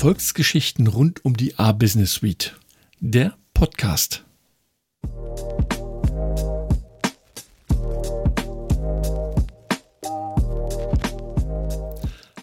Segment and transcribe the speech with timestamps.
[0.00, 2.58] Erfolgsgeschichten rund um die A-Business Suite.
[3.00, 4.24] Der Podcast.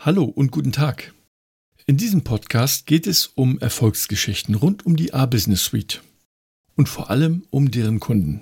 [0.00, 1.14] Hallo und guten Tag.
[1.86, 6.02] In diesem Podcast geht es um Erfolgsgeschichten rund um die A-Business Suite
[6.74, 8.40] und vor allem um deren Kunden.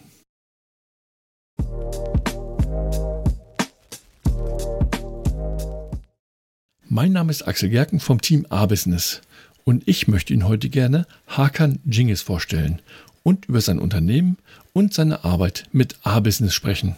[6.94, 9.22] Mein Name ist Axel Gerken vom Team A-Business
[9.64, 12.82] und ich möchte Ihnen heute gerne Hakan Jingis vorstellen
[13.22, 14.36] und über sein Unternehmen
[14.74, 16.94] und seine Arbeit mit A-Business sprechen.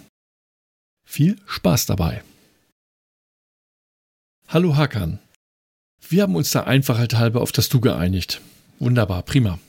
[1.06, 2.24] Viel Spaß dabei!
[4.48, 5.20] Hallo Hakan.
[6.08, 8.40] Wir haben uns da Einfachheit halber auf das Du geeinigt.
[8.80, 9.60] Wunderbar, prima.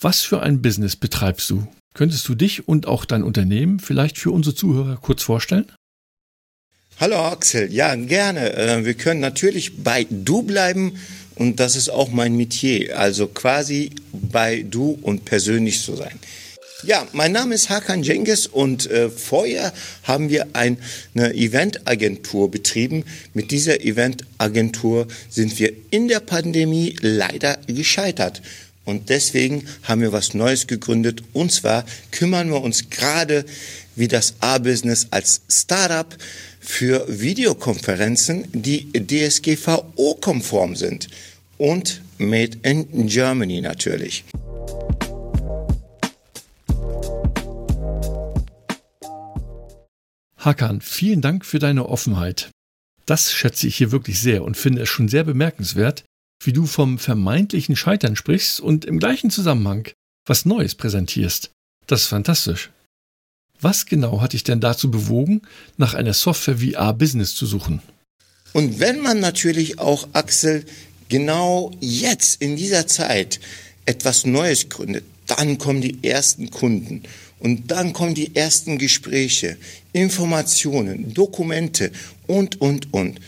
[0.00, 1.68] Was für ein Business betreibst du?
[1.94, 5.70] Könntest du dich und auch dein Unternehmen vielleicht für unsere Zuhörer kurz vorstellen?
[7.00, 8.56] Hallo Axel, ja gerne.
[8.56, 10.98] Äh, wir können natürlich bei du bleiben
[11.36, 16.18] und das ist auch mein Metier, also quasi bei du und persönlich zu sein.
[16.82, 20.76] Ja, mein Name ist Hakan Cengiz und äh, vorher haben wir ein,
[21.14, 23.04] eine Eventagentur betrieben.
[23.32, 28.42] Mit dieser Eventagentur sind wir in der Pandemie leider gescheitert.
[28.84, 31.22] Und deswegen haben wir was Neues gegründet.
[31.32, 33.44] Und zwar kümmern wir uns gerade
[33.98, 36.16] wie das A-Business als Startup
[36.60, 41.08] für Videokonferenzen, die DSGVO-konform sind
[41.56, 44.24] und made in Germany natürlich.
[50.36, 52.50] Hakan, vielen Dank für deine Offenheit.
[53.06, 56.04] Das schätze ich hier wirklich sehr und finde es schon sehr bemerkenswert,
[56.44, 59.88] wie du vom vermeintlichen Scheitern sprichst und im gleichen Zusammenhang
[60.26, 61.50] was Neues präsentierst.
[61.86, 62.70] Das ist fantastisch.
[63.60, 65.42] Was genau hat dich denn dazu bewogen,
[65.76, 67.82] nach einer Software wie A-Business zu suchen?
[68.52, 70.64] Und wenn man natürlich auch, Axel,
[71.08, 73.40] genau jetzt in dieser Zeit
[73.86, 77.02] etwas Neues gründet, dann kommen die ersten Kunden
[77.40, 79.56] und dann kommen die ersten Gespräche,
[79.92, 81.90] Informationen, Dokumente
[82.26, 83.20] und, und, und.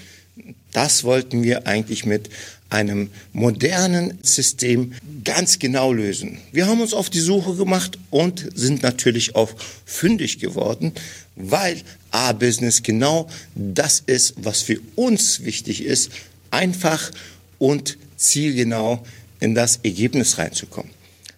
[0.73, 2.31] Das wollten wir eigentlich mit
[2.71, 4.93] einem modernen System
[5.25, 6.39] ganz genau lösen.
[6.53, 9.51] Wir haben uns auf die Suche gemacht und sind natürlich auch
[9.85, 10.93] fündig geworden,
[11.35, 11.79] weil
[12.13, 16.11] A-Business genau das ist, was für uns wichtig ist,
[16.51, 17.11] einfach
[17.59, 19.05] und zielgenau
[19.41, 20.93] in das Ergebnis reinzukommen.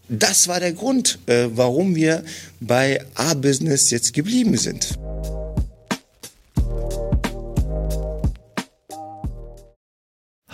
[0.08, 2.24] Das war der Grund, äh, warum wir
[2.60, 4.98] bei A-Business jetzt geblieben sind.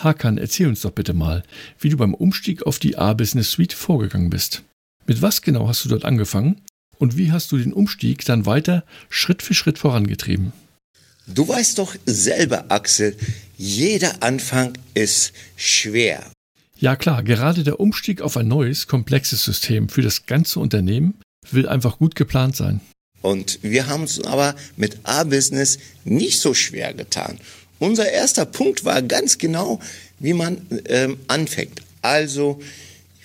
[0.02, 1.42] Hakan, erzähl uns doch bitte mal,
[1.78, 4.62] wie du beim Umstieg auf die A-Business Suite vorgegangen bist.
[5.06, 6.60] Mit was genau hast du dort angefangen
[6.98, 10.52] und wie hast du den Umstieg dann weiter Schritt für Schritt vorangetrieben?
[11.26, 13.16] Du weißt doch selber, Axel,
[13.56, 16.24] jeder Anfang ist schwer.
[16.78, 21.14] Ja klar, gerade der Umstieg auf ein neues, komplexes System für das ganze Unternehmen
[21.50, 22.80] will einfach gut geplant sein.
[23.20, 27.38] Und wir haben es aber mit A-Business nicht so schwer getan.
[27.78, 29.80] Unser erster Punkt war ganz genau,
[30.18, 31.82] wie man ähm, anfängt.
[32.02, 32.60] Also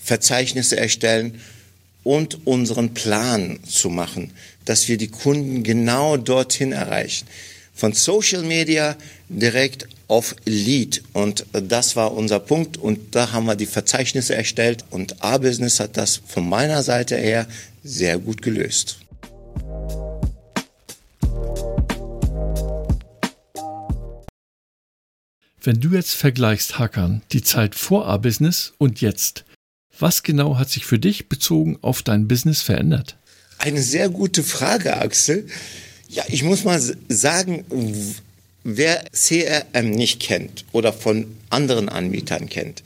[0.01, 1.39] Verzeichnisse erstellen
[2.03, 4.31] und unseren Plan zu machen,
[4.65, 7.25] dass wir die Kunden genau dorthin erreichen.
[7.73, 8.95] Von Social Media
[9.29, 11.01] direkt auf Lead.
[11.13, 12.77] Und das war unser Punkt.
[12.77, 14.83] Und da haben wir die Verzeichnisse erstellt.
[14.91, 17.47] Und A-Business hat das von meiner Seite her
[17.83, 18.97] sehr gut gelöst.
[25.65, 29.45] Wenn du jetzt vergleichst, Hackern, die Zeit vor A-Business und jetzt,
[29.97, 33.15] was genau hat sich für dich bezogen auf dein Business verändert?
[33.59, 35.47] Eine sehr gute Frage, Axel.
[36.09, 37.63] Ja, ich muss mal sagen,
[38.65, 42.83] wer CRM nicht kennt oder von anderen Anbietern kennt,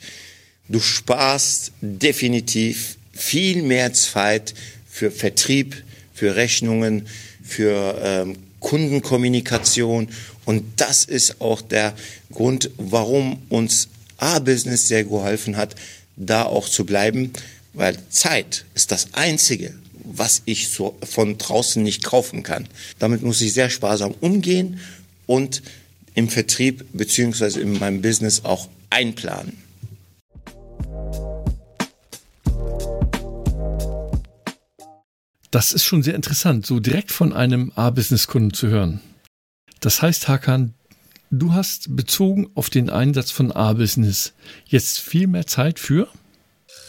[0.68, 4.54] du sparst definitiv viel mehr Zeit
[4.88, 5.82] für Vertrieb,
[6.14, 7.08] für Rechnungen,
[7.42, 10.08] für ähm, Kundenkommunikation
[10.44, 11.94] und das ist auch der
[12.32, 13.88] Grund, warum uns
[14.18, 15.74] A-Business sehr geholfen hat,
[16.16, 17.32] da auch zu bleiben,
[17.72, 19.74] weil Zeit ist das Einzige,
[20.04, 22.66] was ich so von draußen nicht kaufen kann.
[22.98, 24.80] Damit muss ich sehr sparsam umgehen
[25.26, 25.62] und
[26.14, 29.67] im Vertrieb beziehungsweise in meinem Business auch einplanen.
[35.50, 39.00] Das ist schon sehr interessant, so direkt von einem A-Business-Kunden zu hören.
[39.80, 40.74] Das heißt, Hakan,
[41.30, 44.32] du hast bezogen auf den Einsatz von A-Business
[44.66, 46.08] jetzt viel mehr Zeit für?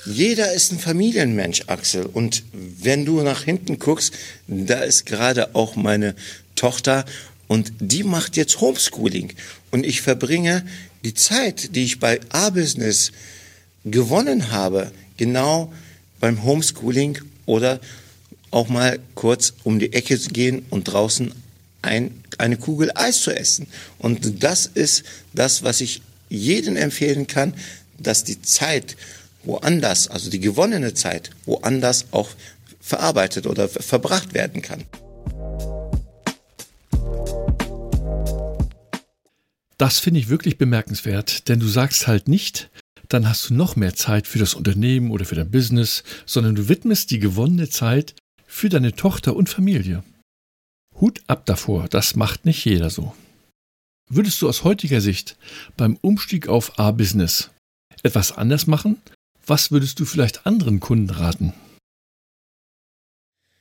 [0.06, 2.06] Jeder ist ein Familienmensch, Axel.
[2.06, 4.14] Und wenn du nach hinten guckst,
[4.48, 6.16] da ist gerade auch meine
[6.56, 7.06] Tochter
[7.48, 9.34] und die macht jetzt Homeschooling.
[9.72, 10.66] und ich verbringe
[11.04, 13.12] die Zeit, die ich bei A-Business
[13.86, 15.72] gewonnen habe, genau
[16.20, 17.80] beim Homeschooling oder
[18.52, 21.34] auch mal kurz um die Ecke gehen und draußen
[21.82, 23.68] ein, eine Kugel Eis zu essen.
[23.98, 25.04] Und das ist
[25.34, 27.54] das, was ich jedem empfehlen kann,
[27.98, 28.96] dass die Zeit
[29.44, 32.30] woanders, also die gewonnene Zeit, woanders auch
[32.82, 34.84] verarbeitet oder verbracht werden kann.
[39.78, 42.70] Das finde ich wirklich bemerkenswert, denn du sagst halt nicht,
[43.08, 46.68] dann hast du noch mehr Zeit für das Unternehmen oder für dein Business, sondern du
[46.68, 48.14] widmest die gewonnene Zeit
[48.50, 50.04] für deine Tochter und Familie.
[51.00, 53.16] Hut ab davor, das macht nicht jeder so.
[54.10, 55.38] Würdest du aus heutiger Sicht
[55.78, 57.52] beim Umstieg auf A-Business
[58.02, 59.00] etwas anders machen?
[59.46, 61.54] Was würdest du vielleicht anderen Kunden raten?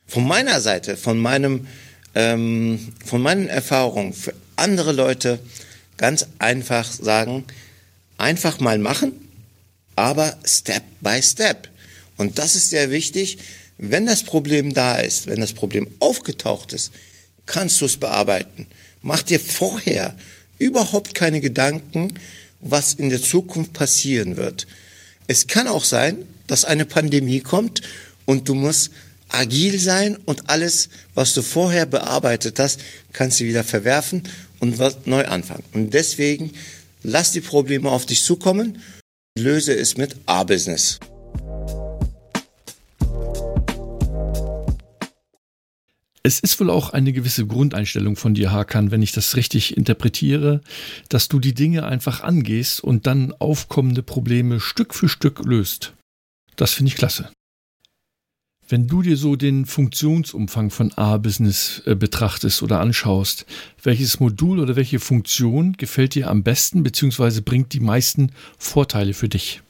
[0.07, 1.69] Von meiner Seite, von meinem,
[2.15, 5.39] ähm, von meinen Erfahrungen für andere Leute
[5.99, 7.45] ganz einfach sagen,
[8.17, 9.13] einfach mal machen,
[9.97, 11.69] aber Step by Step.
[12.19, 13.39] Und das ist sehr wichtig.
[13.79, 16.93] Wenn das Problem da ist, wenn das Problem aufgetaucht ist,
[17.47, 18.67] kannst du es bearbeiten.
[19.01, 20.15] Mach dir vorher
[20.59, 22.13] überhaupt keine Gedanken,
[22.61, 24.67] was in der Zukunft passieren wird.
[25.29, 27.83] Es kann auch sein, dass eine Pandemie kommt
[28.27, 28.91] und du musst
[29.29, 32.81] agil sein und alles, was du vorher bearbeitet hast,
[33.13, 34.23] kannst du wieder verwerfen
[34.59, 35.65] und neu anfangen.
[35.73, 36.53] Und deswegen
[37.03, 38.83] lass die Probleme auf dich zukommen,
[39.39, 40.99] löse es mit A-Business.
[46.29, 50.61] Es ist wohl auch eine gewisse Grundeinstellung von dir, Hakan, wenn ich das richtig interpretiere,
[51.09, 55.95] dass du die Dinge einfach angehst und dann aufkommende Probleme Stück für Stück löst.
[56.57, 57.31] Das finde ich klasse.
[58.69, 63.47] Wenn du dir so den Funktionsumfang von A-Business äh, betrachtest oder anschaust,
[63.83, 67.41] welches Modul oder welche Funktion gefällt dir am besten bzw.
[67.41, 69.63] bringt die meisten Vorteile für dich?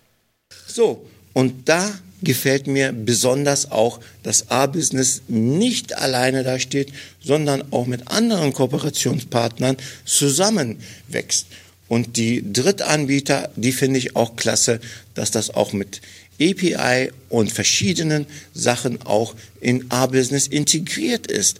[0.66, 1.88] So, und da
[2.22, 6.92] gefällt mir besonders auch, dass A-Business nicht alleine da steht,
[7.22, 11.46] sondern auch mit anderen Kooperationspartnern zusammenwächst.
[11.88, 14.80] Und die Drittanbieter, die finde ich auch klasse,
[15.14, 16.00] dass das auch mit
[16.40, 21.58] API und verschiedenen Sachen auch in A-Business integriert ist.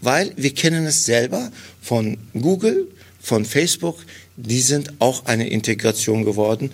[0.00, 1.50] Weil wir kennen es selber
[1.80, 2.86] von Google,
[3.20, 3.98] von Facebook,
[4.36, 6.70] die sind auch eine Integration geworden.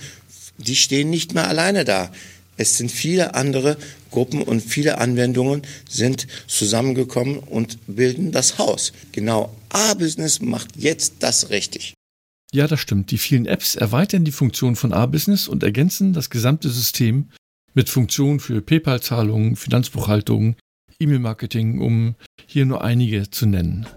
[0.58, 2.12] Die stehen nicht mehr alleine da.
[2.62, 3.76] Es sind viele andere
[4.12, 8.92] Gruppen und viele Anwendungen sind zusammengekommen und bilden das Haus.
[9.10, 11.94] Genau A-Business macht jetzt das richtig.
[12.52, 13.10] Ja, das stimmt.
[13.10, 17.30] Die vielen Apps erweitern die Funktion von A-Business und ergänzen das gesamte System
[17.74, 20.54] mit Funktionen für PayPal-Zahlungen, Finanzbuchhaltung,
[21.00, 22.14] E-Mail-Marketing, um
[22.46, 23.88] hier nur einige zu nennen.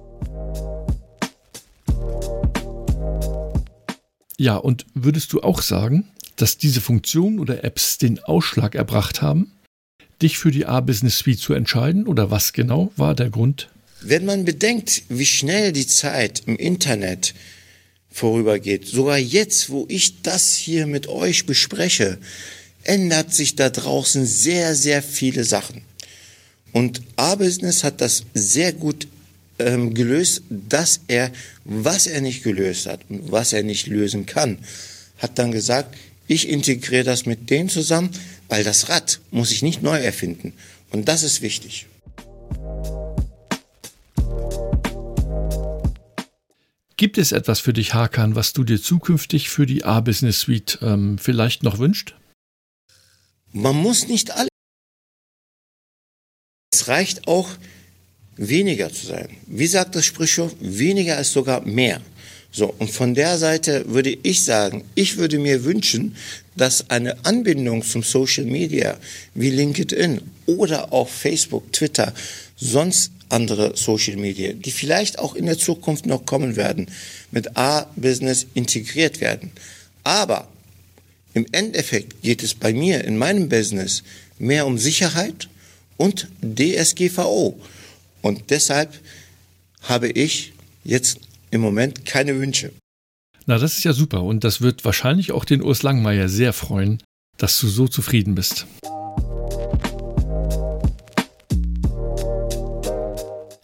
[4.40, 9.52] Ja, und würdest du auch sagen, dass diese Funktionen oder Apps den Ausschlag erbracht haben,
[10.22, 13.70] dich für die A-Business Suite zu entscheiden oder was genau war der Grund?
[14.02, 17.34] Wenn man bedenkt, wie schnell die Zeit im Internet
[18.16, 18.88] vorübergeht.
[18.88, 22.18] Sogar jetzt, wo ich das hier mit euch bespreche,
[22.84, 25.82] ändert sich da draußen sehr, sehr viele Sachen.
[26.72, 29.08] Und A-Business hat das sehr gut
[29.60, 31.32] ähm, gelöst, dass er,
[31.66, 34.60] was er nicht gelöst hat und was er nicht lösen kann,
[35.18, 35.96] hat dann gesagt,
[36.28, 38.10] ich integriere das mit dem zusammen,
[38.48, 40.54] weil das Rad muss ich nicht neu erfinden.
[40.92, 41.88] Und das ist wichtig.
[46.98, 51.18] Gibt es etwas für dich, Hakan, was du dir zukünftig für die A-Business Suite ähm,
[51.18, 52.16] vielleicht noch wünscht?
[53.52, 54.48] Man muss nicht alles.
[56.74, 57.50] Es reicht auch,
[58.38, 59.30] weniger zu sein.
[59.48, 60.56] Wie sagt das Sprichwort?
[60.60, 62.02] Weniger ist sogar mehr.
[62.56, 66.16] So, und von der Seite würde ich sagen, ich würde mir wünschen,
[66.56, 68.98] dass eine Anbindung zum Social Media
[69.34, 72.14] wie LinkedIn oder auch Facebook, Twitter,
[72.56, 76.88] sonst andere Social Media, die vielleicht auch in der Zukunft noch kommen werden,
[77.30, 79.52] mit A-Business integriert werden.
[80.06, 80.48] Aber
[81.34, 84.02] im Endeffekt geht es bei mir in meinem Business
[84.40, 85.50] mehr um Sicherheit
[85.98, 87.60] und DSGVO.
[88.22, 88.94] Und deshalb
[89.82, 90.54] habe ich
[90.86, 91.20] jetzt
[91.56, 92.72] im Moment keine Wünsche.
[93.48, 97.02] Na, das ist ja super und das wird wahrscheinlich auch den Urs Langmeier sehr freuen,
[97.38, 98.68] dass du so zufrieden bist.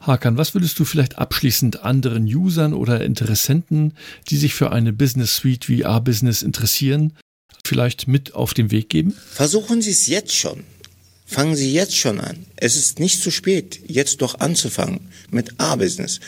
[0.01, 3.93] Hakan, was würdest du vielleicht abschließend anderen Usern oder Interessenten,
[4.29, 7.13] die sich für eine Business Suite wie A-Business interessieren,
[7.63, 9.13] vielleicht mit auf den Weg geben?
[9.31, 10.63] Versuchen Sie es jetzt schon.
[11.25, 12.45] Fangen Sie jetzt schon an.
[12.55, 16.19] Es ist nicht zu spät, jetzt doch anzufangen mit A-Business.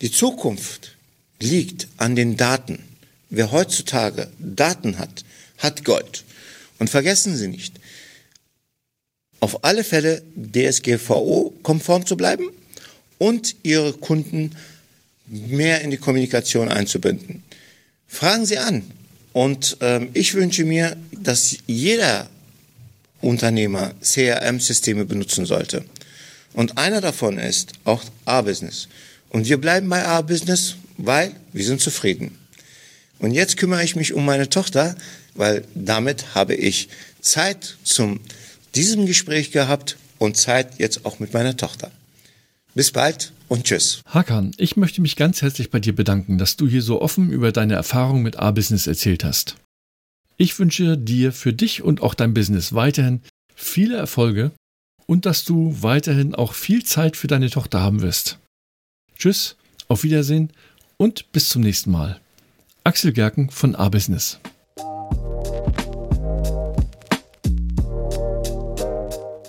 [0.00, 0.96] Die Zukunft
[1.40, 2.82] liegt an den Daten.
[3.28, 5.24] Wer heutzutage Daten hat,
[5.58, 6.24] hat Gold.
[6.78, 7.74] Und vergessen Sie nicht,
[9.40, 12.50] auf alle Fälle DSGVO-konform zu bleiben
[13.18, 14.56] und Ihre Kunden
[15.26, 17.42] mehr in die Kommunikation einzubinden.
[18.06, 18.82] Fragen Sie an.
[19.32, 22.28] Und ähm, ich wünsche mir, dass jeder
[23.20, 25.84] Unternehmer CRM-Systeme benutzen sollte.
[26.52, 28.88] Und einer davon ist auch A-Business.
[29.30, 32.36] Und wir bleiben bei A-Business, weil wir sind zufrieden.
[33.18, 34.96] Und jetzt kümmere ich mich um meine Tochter,
[35.34, 36.88] weil damit habe ich
[37.20, 38.20] Zeit zum
[38.74, 41.90] diesem Gespräch gehabt und Zeit jetzt auch mit meiner Tochter.
[42.74, 44.02] Bis bald und tschüss.
[44.06, 47.52] Hakan, ich möchte mich ganz herzlich bei dir bedanken, dass du hier so offen über
[47.52, 49.56] deine Erfahrung mit A-Business erzählt hast.
[50.36, 53.22] Ich wünsche dir für dich und auch dein Business weiterhin
[53.54, 54.52] viele Erfolge
[55.06, 58.38] und dass du weiterhin auch viel Zeit für deine Tochter haben wirst.
[59.20, 60.50] Tschüss, auf Wiedersehen
[60.96, 62.18] und bis zum nächsten Mal.
[62.84, 64.40] Axel Gerken von A-Business.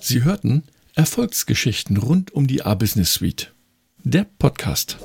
[0.02, 0.64] Sie hörten
[0.94, 3.54] Erfolgsgeschichten rund um die A-Business Suite.
[4.04, 4.98] Der Podcast.